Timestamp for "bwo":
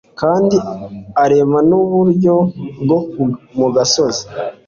2.81-2.99